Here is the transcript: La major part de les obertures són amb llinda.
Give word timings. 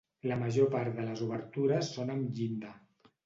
La 0.29 0.35
major 0.43 0.69
part 0.75 0.95
de 0.95 1.05
les 1.09 1.21
obertures 1.27 1.91
són 1.97 2.13
amb 2.15 2.35
llinda. 2.39 2.73